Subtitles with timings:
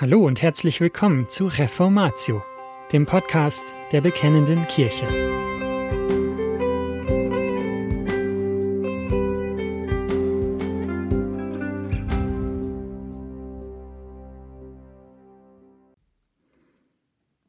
[0.00, 2.42] Hallo und herzlich willkommen zu Reformatio,
[2.90, 5.06] dem Podcast der Bekennenden Kirche.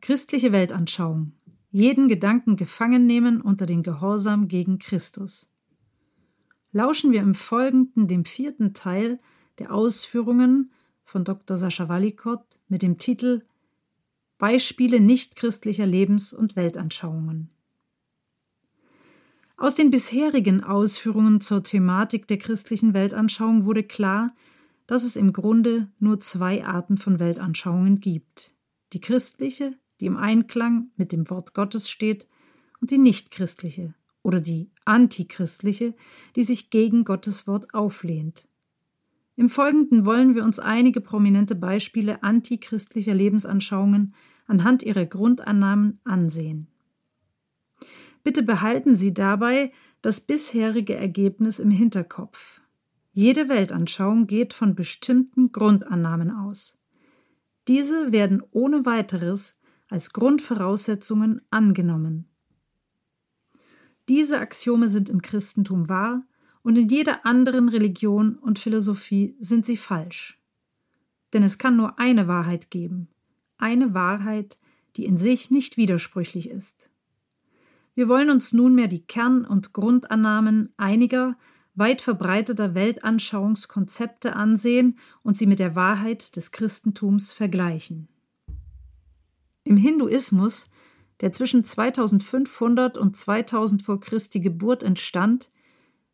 [0.01, 1.31] Christliche Weltanschauung.
[1.69, 5.49] Jeden Gedanken gefangen nehmen unter den Gehorsam gegen Christus.
[6.73, 9.19] Lauschen wir im Folgenden dem vierten Teil
[9.57, 10.73] der Ausführungen
[11.11, 11.57] von Dr.
[11.57, 13.43] Sascha Wallikott mit dem Titel
[14.37, 17.49] Beispiele nichtchristlicher Lebens- und Weltanschauungen.
[19.57, 24.33] Aus den bisherigen Ausführungen zur Thematik der christlichen Weltanschauung wurde klar,
[24.87, 28.55] dass es im Grunde nur zwei Arten von Weltanschauungen gibt.
[28.93, 32.25] Die christliche, die im Einklang mit dem Wort Gottes steht,
[32.79, 35.93] und die nichtchristliche oder die antichristliche,
[36.37, 38.47] die sich gegen Gottes Wort auflehnt.
[39.41, 44.13] Im Folgenden wollen wir uns einige prominente Beispiele antichristlicher Lebensanschauungen
[44.45, 46.67] anhand ihrer Grundannahmen ansehen.
[48.21, 49.71] Bitte behalten Sie dabei
[50.03, 52.61] das bisherige Ergebnis im Hinterkopf.
[53.13, 56.77] Jede Weltanschauung geht von bestimmten Grundannahmen aus.
[57.67, 62.29] Diese werden ohne weiteres als Grundvoraussetzungen angenommen.
[64.07, 66.27] Diese Axiome sind im Christentum wahr
[66.63, 70.39] und in jeder anderen Religion und Philosophie sind sie falsch.
[71.33, 73.07] Denn es kann nur eine Wahrheit geben,
[73.57, 74.57] eine Wahrheit,
[74.95, 76.91] die in sich nicht widersprüchlich ist.
[77.93, 81.37] Wir wollen uns nunmehr die Kern- und Grundannahmen einiger
[81.73, 88.07] weit verbreiteter Weltanschauungskonzepte ansehen und sie mit der Wahrheit des Christentums vergleichen.
[89.63, 90.69] Im Hinduismus,
[91.21, 95.49] der zwischen 2500 und 2000 vor Christi Geburt entstand,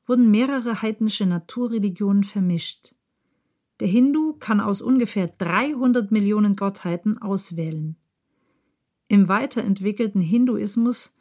[0.08, 2.95] wurden mehrere heidnische Naturreligionen vermischt.
[3.80, 7.95] Der Hindu kann aus ungefähr 300 Millionen Gottheiten auswählen.
[9.08, 11.16] Im weiterentwickelten Hinduismus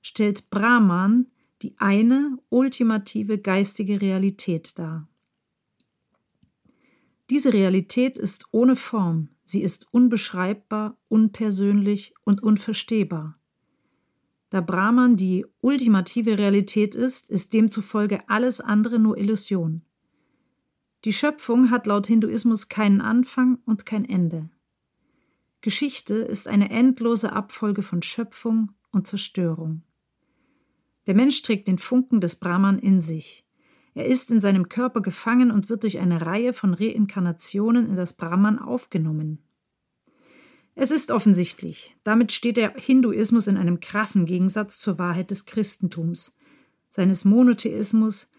[0.00, 1.26] stellt Brahman
[1.62, 5.08] die eine ultimative geistige Realität dar.
[7.28, 13.39] Diese Realität ist ohne Form, sie ist unbeschreibbar, unpersönlich und unverstehbar.
[14.50, 19.82] Da Brahman die ultimative Realität ist, ist demzufolge alles andere nur Illusion.
[21.04, 24.50] Die Schöpfung hat laut Hinduismus keinen Anfang und kein Ende.
[25.62, 29.82] Geschichte ist eine endlose Abfolge von Schöpfung und Zerstörung.
[31.06, 33.46] Der Mensch trägt den Funken des Brahman in sich.
[33.94, 38.14] Er ist in seinem Körper gefangen und wird durch eine Reihe von Reinkarnationen in das
[38.14, 39.38] Brahman aufgenommen.
[40.82, 46.34] Es ist offensichtlich, damit steht der Hinduismus in einem krassen Gegensatz zur Wahrheit des Christentums,
[46.88, 48.30] seines Monotheismus,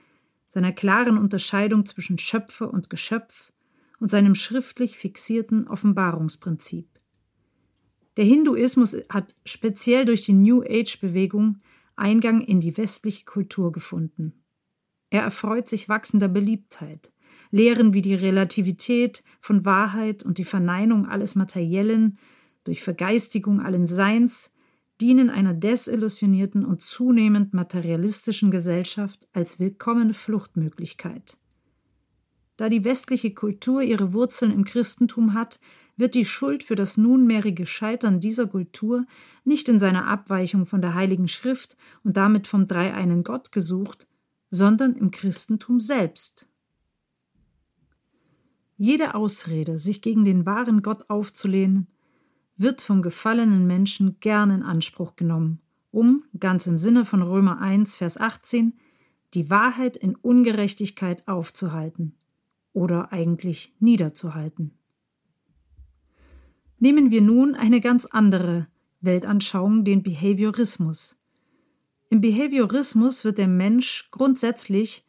[0.48, 3.54] seiner klaren Unterscheidung zwischen Schöpfer und Geschöpf
[4.00, 6.88] und seinem schriftlich fixierten Offenbarungsprinzip.
[8.18, 11.60] Der Hinduismus hat speziell durch die New Age-Bewegung
[11.96, 14.34] Eingang in die westliche Kultur gefunden.
[15.12, 17.12] Er erfreut sich wachsender Beliebtheit.
[17.52, 22.18] Lehren wie die Relativität von Wahrheit und die Verneinung alles Materiellen
[22.64, 24.52] durch Vergeistigung allen Seins
[25.02, 31.38] dienen einer desillusionierten und zunehmend materialistischen Gesellschaft als willkommene Fluchtmöglichkeit.
[32.58, 35.60] Da die westliche Kultur ihre Wurzeln im Christentum hat,
[35.98, 39.06] wird die Schuld für das nunmehrige Scheitern dieser Kultur
[39.44, 44.08] nicht in seiner Abweichung von der Heiligen Schrift und damit vom dreieinen Gott gesucht,
[44.52, 46.48] sondern im Christentum selbst.
[48.84, 51.86] Jede Ausrede, sich gegen den wahren Gott aufzulehnen,
[52.58, 55.62] wird vom gefallenen Menschen gern in Anspruch genommen,
[55.92, 58.74] um, ganz im Sinne von Römer 1, Vers 18,
[59.36, 62.16] die Wahrheit in Ungerechtigkeit aufzuhalten
[62.74, 64.72] oder eigentlich niederzuhalten.
[66.80, 68.66] Nehmen wir nun eine ganz andere
[69.00, 71.20] Weltanschauung, den Behaviorismus.
[72.10, 75.06] Im Behaviorismus wird der Mensch grundsätzlich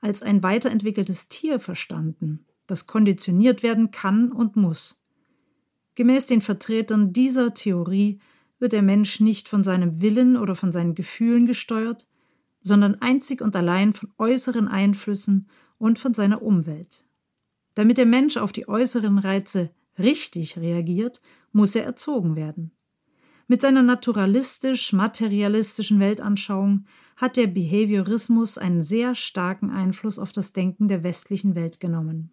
[0.00, 4.98] als ein weiterentwickeltes Tier verstanden das konditioniert werden kann und muss.
[5.94, 8.18] Gemäß den Vertretern dieser Theorie
[8.58, 12.08] wird der Mensch nicht von seinem Willen oder von seinen Gefühlen gesteuert,
[12.62, 17.04] sondern einzig und allein von äußeren Einflüssen und von seiner Umwelt.
[17.74, 19.68] Damit der Mensch auf die äußeren Reize
[19.98, 21.20] richtig reagiert,
[21.52, 22.70] muss er erzogen werden.
[23.48, 26.86] Mit seiner naturalistisch-materialistischen Weltanschauung
[27.16, 32.30] hat der Behaviorismus einen sehr starken Einfluss auf das Denken der westlichen Welt genommen.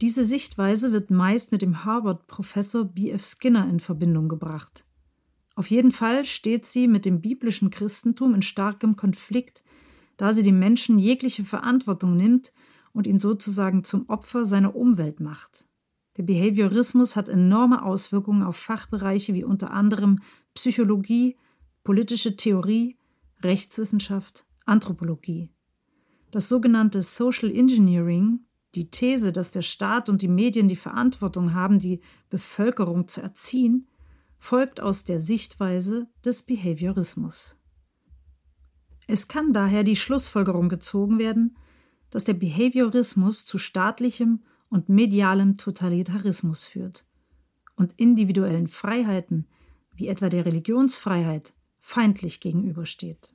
[0.00, 3.22] Diese Sichtweise wird meist mit dem Harvard-Professor B.F.
[3.22, 4.86] Skinner in Verbindung gebracht.
[5.54, 9.62] Auf jeden Fall steht sie mit dem biblischen Christentum in starkem Konflikt,
[10.16, 12.52] da sie dem Menschen jegliche Verantwortung nimmt
[12.92, 15.66] und ihn sozusagen zum Opfer seiner Umwelt macht.
[16.16, 20.20] Der Behaviorismus hat enorme Auswirkungen auf Fachbereiche wie unter anderem
[20.54, 21.36] Psychologie,
[21.84, 22.96] politische Theorie,
[23.42, 25.50] Rechtswissenschaft, Anthropologie.
[26.30, 28.40] Das sogenannte Social Engineering,
[28.74, 33.88] die These, dass der Staat und die Medien die Verantwortung haben, die Bevölkerung zu erziehen,
[34.38, 37.58] folgt aus der Sichtweise des Behaviorismus.
[39.06, 41.56] Es kann daher die Schlussfolgerung gezogen werden,
[42.10, 47.04] dass der Behaviorismus zu staatlichem und medialem Totalitarismus führt
[47.76, 49.46] und individuellen Freiheiten,
[49.94, 53.34] wie etwa der Religionsfreiheit, feindlich gegenübersteht.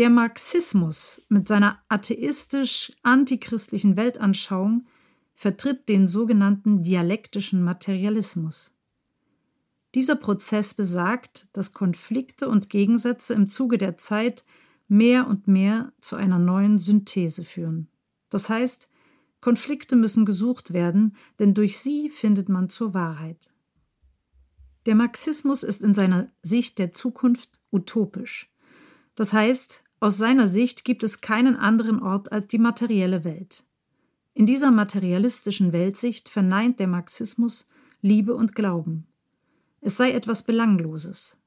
[0.00, 4.86] Der Marxismus mit seiner atheistisch-antichristlichen Weltanschauung
[5.34, 8.72] vertritt den sogenannten dialektischen Materialismus.
[9.94, 14.46] Dieser Prozess besagt, dass Konflikte und Gegensätze im Zuge der Zeit
[14.88, 17.88] mehr und mehr zu einer neuen Synthese führen.
[18.30, 18.88] Das heißt,
[19.42, 23.52] Konflikte müssen gesucht werden, denn durch sie findet man zur Wahrheit.
[24.86, 28.50] Der Marxismus ist in seiner Sicht der Zukunft utopisch.
[29.14, 33.64] Das heißt, aus seiner Sicht gibt es keinen anderen Ort als die materielle Welt.
[34.32, 37.68] In dieser materialistischen Weltsicht verneint der Marxismus
[38.00, 39.06] Liebe und Glauben.
[39.82, 41.38] Es sei etwas Belangloses.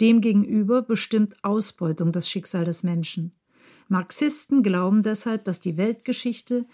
[0.00, 3.32] Demgegenüber bestimmt Ausbeutung das Schicksal des Menschen.
[3.88, 6.66] Marxisten glauben deshalb, dass die Weltgeschichte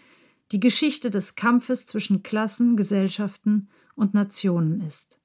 [0.52, 5.20] die Geschichte des Kampfes zwischen Klassen, Gesellschaften und Nationen ist.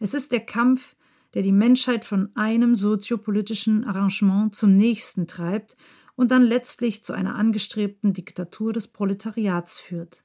[0.00, 0.96] Es ist der Kampf,
[1.34, 5.76] der die Menschheit von einem soziopolitischen Arrangement zum nächsten treibt
[6.16, 10.24] und dann letztlich zu einer angestrebten Diktatur des Proletariats führt.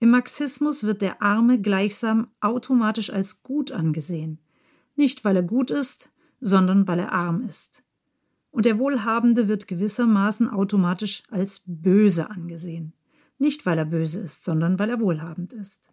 [0.00, 4.38] Im Marxismus wird der Arme gleichsam automatisch als gut angesehen,
[4.94, 7.82] nicht weil er gut ist, sondern weil er arm ist.
[8.50, 12.94] Und der Wohlhabende wird gewissermaßen automatisch als böse angesehen,
[13.38, 15.90] nicht weil er böse ist, sondern weil er wohlhabend ist.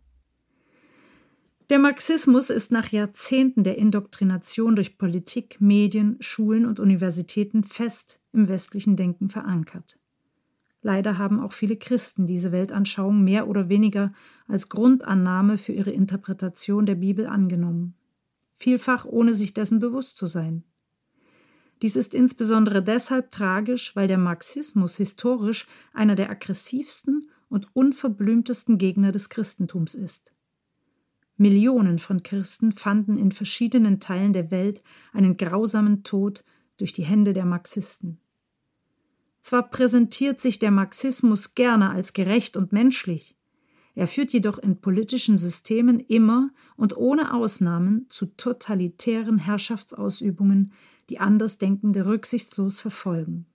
[1.72, 8.48] Der Marxismus ist nach Jahrzehnten der Indoktrination durch Politik, Medien, Schulen und Universitäten fest im
[8.48, 9.98] westlichen Denken verankert.
[10.84, 14.14] Leider haben auch viele Christen diese Weltanschauung mehr oder weniger
[14.48, 17.96] als Grundannahme für ihre Interpretation der Bibel angenommen,
[18.58, 20.64] vielfach ohne sich dessen bewusst zu sein.
[21.82, 29.12] Dies ist insbesondere deshalb tragisch, weil der Marxismus historisch einer der aggressivsten und unverblümtesten Gegner
[29.12, 30.36] des Christentums ist.
[31.38, 34.84] Millionen von Christen fanden in verschiedenen Teilen der Welt
[35.14, 36.44] einen grausamen Tod
[36.78, 38.20] durch die Hände der Marxisten.
[39.42, 43.36] Zwar präsentiert sich der Marxismus gerne als gerecht und menschlich,
[43.96, 50.74] er führt jedoch in politischen Systemen immer und ohne Ausnahmen zu totalitären Herrschaftsausübungen,
[51.10, 53.46] die Andersdenkende rücksichtslos verfolgen.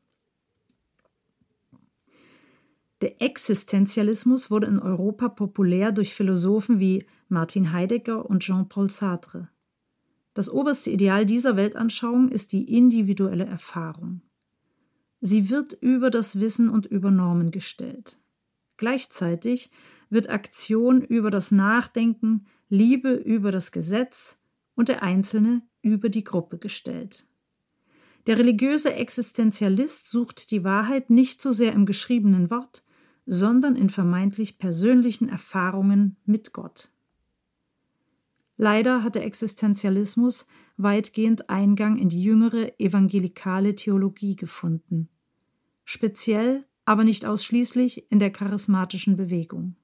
[3.00, 9.48] Der Existenzialismus wurde in Europa populär durch Philosophen wie Martin Heidegger und Jean-Paul Sartre.
[10.34, 14.20] Das oberste Ideal dieser Weltanschauung ist die individuelle Erfahrung.
[15.20, 18.18] Sie wird über das Wissen und über Normen gestellt.
[18.76, 19.70] Gleichzeitig
[20.08, 24.40] wird Aktion über das Nachdenken, Liebe über das Gesetz
[24.74, 27.26] und der Einzelne über die Gruppe gestellt.
[28.26, 32.82] Der religiöse Existenzialist sucht die Wahrheit nicht so sehr im geschriebenen Wort,
[33.32, 36.90] sondern in vermeintlich persönlichen Erfahrungen mit Gott.
[38.56, 45.08] Leider hat der Existenzialismus weitgehend Eingang in die jüngere evangelikale Theologie gefunden,
[45.84, 49.76] speziell, aber nicht ausschließlich in der charismatischen Bewegung.